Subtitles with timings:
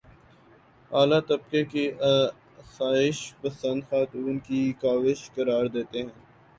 [0.91, 1.83] اعلیٰ طبقے کی
[2.03, 6.09] آسائش پسند خاتون کی کاوش قرار دیتے ہیں